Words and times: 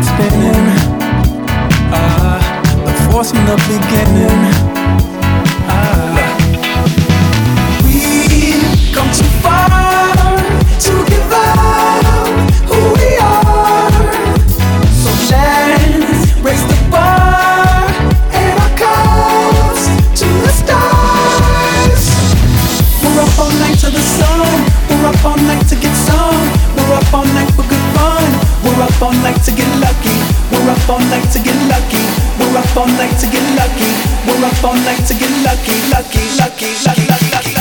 the 0.00 0.04
planet 0.04 0.30
spinning? 0.30 0.68
Ah, 1.92 2.38
the 2.84 2.92
force 3.10 3.30
from 3.30 3.44
the 3.46 3.56
beginning. 3.66 4.42
Ah. 5.66 6.14
We've 7.82 8.94
come 8.94 9.10
too 9.10 9.30
far 9.42 9.68
to 10.84 10.92
give 11.10 11.32
up 11.32 12.04
who 12.68 12.78
we 12.94 13.16
are. 13.18 13.90
So 14.92 15.10
let's 15.30 16.32
raise 16.42 16.64
the 16.66 16.78
bar 16.90 17.88
and 18.32 18.54
our 18.60 18.72
cups 18.78 19.82
to 20.20 20.26
the 20.44 20.52
stars. 20.52 22.04
We're 23.02 23.20
up 23.22 23.38
all 23.38 23.50
night 23.58 23.78
to 23.80 23.90
the 23.90 24.04
sun. 24.16 24.58
We're 24.90 25.08
up 25.08 25.24
all 25.24 25.36
night 25.36 25.66
to 25.68 25.76
get 25.76 25.94
some. 25.94 26.38
We're 26.76 26.94
up 26.94 27.12
all 27.12 27.24
night 27.24 27.50
for 27.54 27.62
good 27.62 27.84
fun. 27.96 28.48
We're 28.64 28.82
up 28.82 29.02
all 29.02 29.12
night 29.12 29.42
to 29.44 29.52
get 29.52 29.77
up 30.88 31.00
all 31.00 31.06
night 31.10 31.30
to 31.30 31.38
get 31.38 31.54
lucky. 31.68 31.98
We're 32.38 32.56
up 32.56 32.76
all 32.76 32.86
night 32.86 33.18
to 33.20 33.26
get 33.26 33.44
lucky. 33.56 33.90
We're 34.26 34.46
up 34.46 34.64
all 34.64 34.74
night 34.74 35.04
to 35.06 35.14
get 35.14 35.30
lucky, 35.44 35.76
lucky, 35.90 36.24
lucky, 36.38 36.66
lucky, 36.86 37.04
lucky, 37.08 37.30
lucky. 37.30 37.30
lucky. 37.30 37.57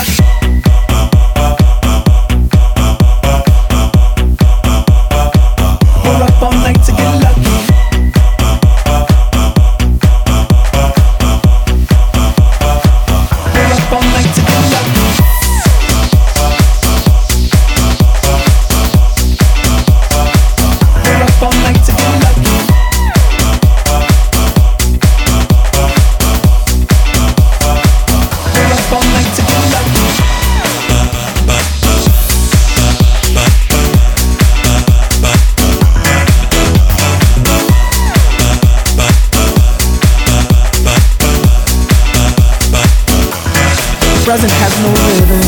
Present 44.28 44.52
has 44.60 44.74
no 44.84 44.92
ribbon. 45.08 45.48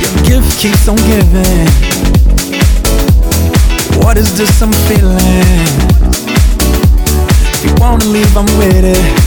Your 0.00 0.14
gift 0.22 0.60
keeps 0.60 0.86
on 0.86 0.94
giving. 0.98 1.66
What 4.00 4.16
is 4.18 4.38
this 4.38 4.62
I'm 4.62 4.70
feeling? 4.86 5.18
If 7.54 7.64
you 7.64 7.74
wanna 7.80 8.04
leave, 8.04 8.36
I'm 8.36 8.46
with 8.56 8.84
it. 8.84 9.23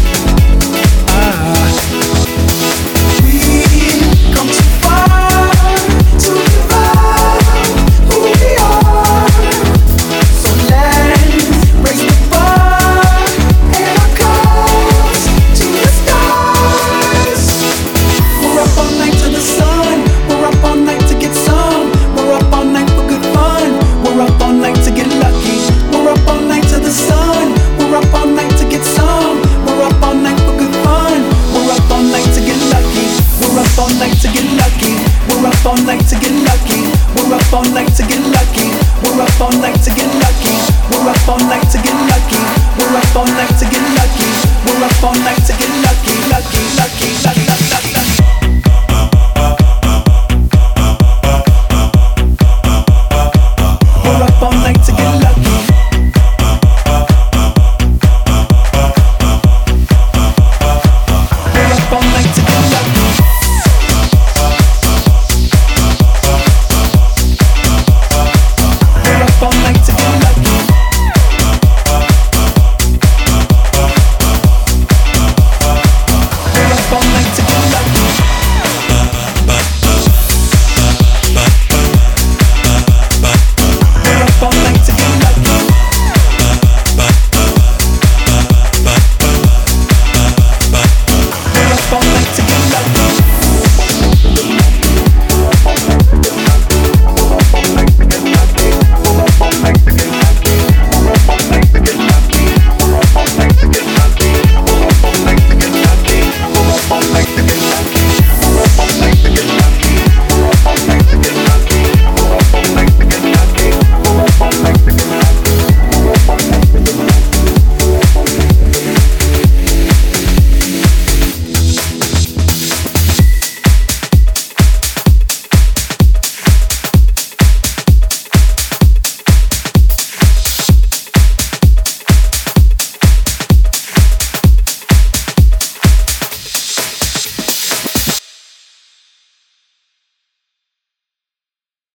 night 39.71 39.83
to 39.83 39.89
get 39.89 40.07
lucky. 40.23 40.55
We're 40.91 41.09
up 41.11 41.27
all 41.27 41.39
night 41.39 41.67
to 41.71 41.77
get 41.77 41.97
lucky. 42.07 42.39
We're 42.77 42.97
up 42.97 43.15
all 43.15 43.25
night 43.25 43.51
to 43.59 43.65
get 43.65 43.83
lucky. 43.99 44.29
We're 44.65 44.85
up 44.85 45.03
all 45.03 45.15
night 45.23 45.43
to 45.47 45.53
get 45.53 45.71
lucky, 45.83 46.15
lucky, 46.31 46.63
lucky, 46.77 47.09
lucky. 47.25 47.56